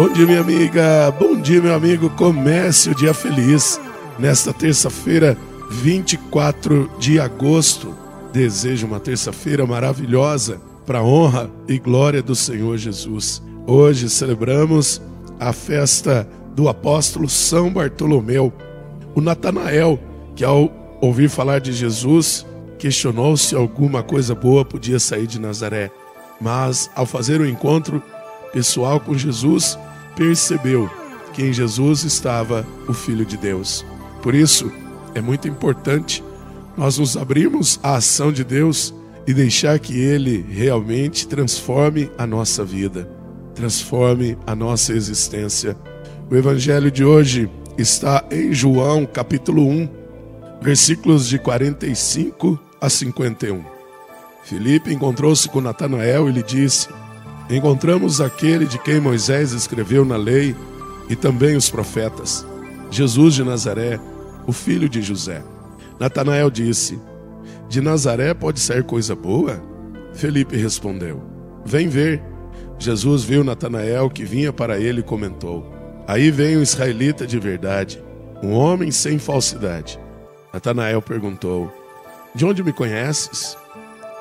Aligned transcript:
Bom 0.00 0.10
dia, 0.10 0.26
minha 0.26 0.40
amiga. 0.40 1.10
Bom 1.10 1.38
dia, 1.38 1.60
meu 1.60 1.74
amigo. 1.74 2.08
Comece 2.08 2.88
o 2.88 2.94
dia 2.94 3.12
feliz. 3.12 3.78
Nesta 4.18 4.50
terça-feira, 4.50 5.36
24 5.70 6.90
de 6.98 7.20
agosto. 7.20 7.94
Desejo 8.32 8.86
uma 8.86 8.98
terça-feira 8.98 9.66
maravilhosa 9.66 10.58
para 10.86 11.00
a 11.00 11.04
honra 11.04 11.50
e 11.68 11.78
glória 11.78 12.22
do 12.22 12.34
Senhor 12.34 12.78
Jesus. 12.78 13.42
Hoje 13.66 14.08
celebramos 14.08 15.02
a 15.38 15.52
festa 15.52 16.26
do 16.56 16.66
apóstolo 16.70 17.28
São 17.28 17.70
Bartolomeu. 17.70 18.50
O 19.14 19.20
Natanael, 19.20 20.00
que 20.34 20.42
ao 20.42 20.72
ouvir 21.02 21.28
falar 21.28 21.60
de 21.60 21.74
Jesus, 21.74 22.46
questionou 22.78 23.36
se 23.36 23.54
alguma 23.54 24.02
coisa 24.02 24.34
boa 24.34 24.64
podia 24.64 24.98
sair 24.98 25.26
de 25.26 25.38
Nazaré. 25.38 25.90
Mas 26.40 26.90
ao 26.96 27.04
fazer 27.04 27.38
o 27.38 27.46
encontro 27.46 28.02
pessoal 28.50 28.98
com 28.98 29.12
Jesus, 29.12 29.78
percebeu 30.16 30.90
que 31.32 31.42
em 31.42 31.52
Jesus 31.52 32.04
estava 32.04 32.66
o 32.88 32.92
Filho 32.92 33.24
de 33.24 33.36
Deus. 33.36 33.84
Por 34.22 34.34
isso, 34.34 34.70
é 35.14 35.20
muito 35.20 35.48
importante 35.48 36.22
nós 36.76 36.98
nos 36.98 37.16
abrirmos 37.16 37.78
à 37.82 37.96
ação 37.96 38.32
de 38.32 38.44
Deus 38.44 38.94
e 39.26 39.34
deixar 39.34 39.78
que 39.78 39.98
Ele 39.98 40.44
realmente 40.48 41.26
transforme 41.26 42.10
a 42.16 42.26
nossa 42.26 42.64
vida, 42.64 43.08
transforme 43.54 44.36
a 44.46 44.54
nossa 44.54 44.92
existência. 44.92 45.76
O 46.30 46.36
Evangelho 46.36 46.90
de 46.90 47.04
hoje 47.04 47.50
está 47.76 48.24
em 48.30 48.52
João, 48.52 49.06
capítulo 49.06 49.66
1, 49.66 49.88
versículos 50.60 51.28
de 51.28 51.38
45 51.38 52.58
a 52.80 52.88
51. 52.88 53.62
Filipe 54.44 54.92
encontrou-se 54.92 55.48
com 55.48 55.60
Natanael 55.60 56.28
e 56.28 56.32
lhe 56.32 56.42
disse: 56.42 56.88
Encontramos 57.50 58.20
aquele 58.20 58.64
de 58.64 58.78
quem 58.78 59.00
Moisés 59.00 59.50
escreveu 59.50 60.04
na 60.04 60.16
lei 60.16 60.54
e 61.08 61.16
também 61.16 61.56
os 61.56 61.68
profetas, 61.68 62.46
Jesus 62.92 63.34
de 63.34 63.42
Nazaré, 63.42 63.98
o 64.46 64.52
filho 64.52 64.88
de 64.88 65.02
José. 65.02 65.42
Natanael 65.98 66.48
disse: 66.48 67.00
De 67.68 67.80
Nazaré 67.80 68.32
pode 68.34 68.60
sair 68.60 68.84
coisa 68.84 69.16
boa? 69.16 69.60
Felipe 70.14 70.56
respondeu: 70.56 71.20
Vem 71.64 71.88
ver. 71.88 72.22
Jesus 72.78 73.24
viu 73.24 73.42
Natanael 73.42 74.08
que 74.08 74.24
vinha 74.24 74.52
para 74.52 74.78
ele 74.78 75.00
e 75.00 75.04
comentou: 75.04 75.66
Aí 76.06 76.30
vem 76.30 76.56
um 76.56 76.62
israelita 76.62 77.26
de 77.26 77.38
verdade, 77.40 78.00
um 78.42 78.52
homem 78.52 78.92
sem 78.92 79.18
falsidade. 79.18 79.98
Natanael 80.54 81.02
perguntou: 81.02 81.68
De 82.32 82.46
onde 82.46 82.62
me 82.62 82.72
conheces? 82.72 83.56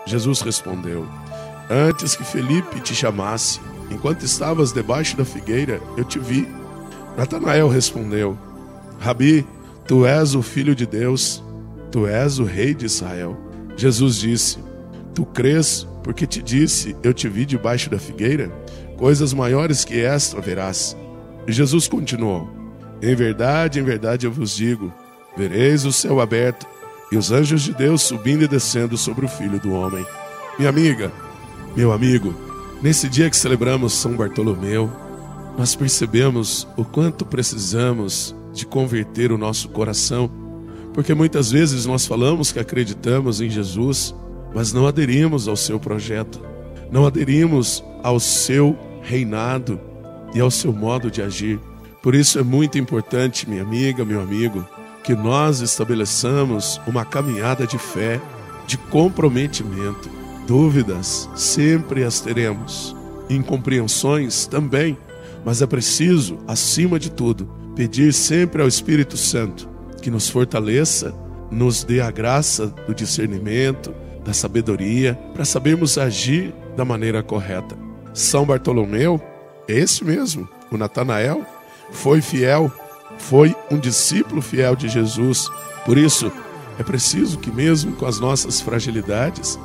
Jesus 0.08 0.42
respondeu: 0.42 1.08
Antes 1.70 2.16
que 2.16 2.24
Felipe 2.24 2.80
te 2.80 2.96
chamasse, 2.96 3.60
enquanto 3.92 4.24
estavas 4.24 4.72
debaixo 4.72 5.16
da 5.16 5.24
figueira, 5.24 5.80
eu 5.96 6.04
te 6.04 6.18
vi. 6.18 6.48
Natanael 7.16 7.68
respondeu: 7.68 8.36
Rabi, 9.00 9.46
tu 9.88 10.04
és 10.04 10.34
o 10.34 10.42
filho 10.42 10.74
de 10.74 10.88
Deus, 10.88 11.44
tu 11.92 12.08
és 12.08 12.40
o 12.40 12.44
rei 12.44 12.74
de 12.74 12.88
Israel. 12.88 13.38
Jesus 13.78 14.16
disse: 14.16 14.58
Tu 15.14 15.24
crês 15.26 15.88
porque 16.04 16.26
te 16.26 16.42
disse, 16.42 16.96
eu 17.04 17.14
te 17.14 17.30
vi 17.30 17.46
debaixo 17.46 17.90
da 17.90 18.00
figueira? 18.00 18.50
Coisas 18.98 19.32
maiores 19.32 19.86
que 19.86 20.02
esta 20.02 20.42
verás. 20.42 20.98
E 21.46 21.52
Jesus 21.52 21.88
continuou: 21.88 22.50
Em 23.00 23.14
verdade, 23.14 23.80
em 23.80 23.84
verdade 23.84 24.26
eu 24.26 24.32
vos 24.32 24.56
digo: 24.56 24.92
vereis 25.38 25.86
o 25.86 25.94
céu 25.94 26.20
aberto 26.20 26.66
e 27.12 27.18
os 27.18 27.32
anjos 27.32 27.62
de 27.62 27.74
Deus 27.74 28.02
subindo 28.02 28.44
e 28.44 28.48
descendo 28.48 28.98
sobre 28.98 29.26
o 29.26 29.30
filho 29.30 29.60
do 29.60 29.72
homem. 29.72 30.06
Minha 30.58 30.70
amiga, 30.70 31.12
meu 31.76 31.92
amigo, 31.92 32.34
nesse 32.82 33.08
dia 33.08 33.30
que 33.30 33.38
celebramos 33.38 33.94
São 33.94 34.16
Bartolomeu, 34.16 34.90
nós 35.58 35.76
percebemos 35.76 36.68
o 36.76 36.84
quanto 36.84 37.26
precisamos 37.26 38.36
de 38.54 38.66
converter 38.66 39.32
o 39.32 39.38
nosso 39.38 39.70
coração, 39.70 40.30
porque 40.94 41.14
muitas 41.14 41.52
vezes 41.52 41.86
nós 41.86 42.06
falamos 42.06 42.52
que 42.52 42.60
acreditamos 42.60 43.40
em 43.40 43.50
Jesus, 43.50 44.16
mas 44.54 44.74
não 44.74 44.88
aderimos 44.88 45.48
ao 45.48 45.56
seu 45.56 45.80
projeto, 45.80 46.42
não 46.92 47.06
aderimos 47.06 47.84
ao 48.04 48.20
seu 48.20 48.78
reinado 49.02 49.80
e 50.34 50.40
ao 50.40 50.50
seu 50.50 50.74
modo 50.74 51.12
de 51.12 51.22
agir. 51.22 51.60
Por 52.02 52.16
isso 52.16 52.40
é 52.40 52.44
muito 52.44 52.78
importante, 52.78 53.48
minha 53.48 53.62
amiga, 53.62 54.04
meu 54.04 54.22
amigo, 54.22 54.68
que 55.04 55.14
nós 55.14 55.62
estabeleçamos 55.62 56.82
uma 56.88 57.06
caminhada 57.06 57.68
de 57.68 57.78
fé, 57.78 58.20
de 58.66 58.78
comprometimento 58.78 60.10
Dúvidas 60.50 61.30
sempre 61.36 62.04
as 62.04 62.22
teremos, 62.22 62.96
incompreensões 63.30 64.48
também, 64.48 64.98
mas 65.46 65.62
é 65.62 65.68
preciso, 65.68 66.40
acima 66.48 66.98
de 66.98 67.12
tudo, 67.12 67.48
pedir 67.76 68.12
sempre 68.12 68.60
ao 68.60 68.68
Espírito 68.68 69.16
Santo 69.16 69.70
que 70.02 70.10
nos 70.10 70.28
fortaleça, 70.28 71.14
nos 71.52 71.84
dê 71.84 72.02
a 72.02 72.10
graça 72.10 72.66
do 72.88 72.96
discernimento, 72.96 73.94
da 74.26 74.34
sabedoria, 74.34 75.14
para 75.36 75.46
sabermos 75.46 76.00
agir 76.00 76.52
da 76.76 76.84
maneira 76.84 77.22
correta. 77.22 77.78
São 78.12 78.44
Bartolomeu, 78.44 79.22
esse 79.68 80.04
mesmo, 80.04 80.50
o 80.72 80.78
Natanael, 80.80 81.46
foi 81.92 82.24
fiel, 82.24 82.74
foi 83.20 83.56
um 83.70 83.78
discípulo 83.78 84.42
fiel 84.42 84.76
de 84.76 84.90
Jesus. 84.90 85.48
Por 85.86 85.96
isso, 85.96 86.32
é 86.80 86.82
preciso 86.82 87.38
que, 87.38 87.52
mesmo 87.52 87.92
com 87.92 88.08
as 88.08 88.20
nossas 88.20 88.60
fragilidades, 88.60 89.60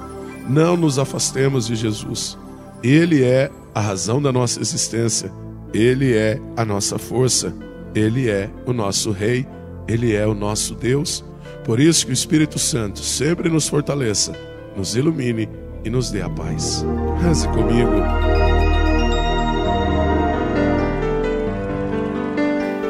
não 0.48 0.76
nos 0.76 0.98
afastemos 0.98 1.66
de 1.66 1.74
Jesus. 1.74 2.38
Ele 2.82 3.22
é 3.22 3.50
a 3.74 3.80
razão 3.80 4.20
da 4.20 4.32
nossa 4.32 4.60
existência, 4.60 5.32
ele 5.72 6.14
é 6.14 6.40
a 6.56 6.64
nossa 6.64 6.98
força, 6.98 7.54
ele 7.94 8.28
é 8.28 8.50
o 8.66 8.72
nosso 8.72 9.10
Rei, 9.10 9.46
ele 9.88 10.14
é 10.14 10.26
o 10.26 10.34
nosso 10.34 10.74
Deus. 10.74 11.24
Por 11.64 11.80
isso 11.80 12.04
que 12.04 12.12
o 12.12 12.14
Espírito 12.14 12.58
Santo 12.58 13.00
sempre 13.00 13.48
nos 13.48 13.68
fortaleça, 13.68 14.32
nos 14.76 14.94
ilumine 14.94 15.48
e 15.84 15.90
nos 15.90 16.10
dê 16.10 16.22
a 16.22 16.28
paz. 16.28 16.84
Reze 17.22 17.48
comigo. 17.48 17.90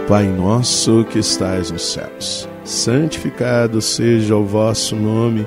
Pai 0.09 0.27
nosso 0.27 1.05
que 1.05 1.19
estais 1.19 1.71
nos 1.71 1.93
céus, 1.93 2.47
santificado 2.63 3.81
seja 3.81 4.37
o 4.37 4.45
vosso 4.45 4.95
nome. 4.95 5.47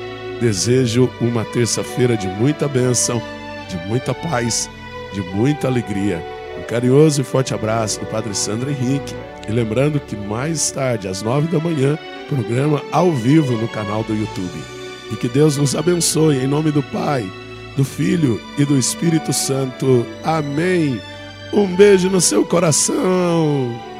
Desejo 0.41 1.07
uma 1.21 1.45
terça-feira 1.45 2.17
de 2.17 2.27
muita 2.27 2.67
bênção, 2.67 3.21
de 3.69 3.77
muita 3.87 4.11
paz, 4.11 4.67
de 5.13 5.21
muita 5.21 5.67
alegria. 5.67 6.19
Um 6.57 6.63
carinhoso 6.63 7.21
e 7.21 7.23
forte 7.23 7.53
abraço 7.53 7.99
do 7.99 8.07
Padre 8.07 8.33
Sandro 8.33 8.71
Henrique. 8.71 9.13
E 9.47 9.51
lembrando 9.51 9.99
que 9.99 10.15
mais 10.15 10.71
tarde, 10.71 11.07
às 11.07 11.21
nove 11.21 11.47
da 11.47 11.59
manhã, 11.59 11.95
programa 12.27 12.81
ao 12.91 13.11
vivo 13.11 13.53
no 13.55 13.67
canal 13.67 14.03
do 14.03 14.15
YouTube. 14.15 14.63
E 15.11 15.15
que 15.15 15.29
Deus 15.29 15.57
nos 15.57 15.75
abençoe 15.75 16.37
em 16.37 16.47
nome 16.47 16.71
do 16.71 16.81
Pai, 16.81 17.23
do 17.77 17.83
Filho 17.83 18.41
e 18.57 18.65
do 18.65 18.79
Espírito 18.79 19.31
Santo. 19.31 20.03
Amém. 20.23 20.99
Um 21.53 21.67
beijo 21.75 22.09
no 22.09 22.19
seu 22.19 22.43
coração. 22.43 23.90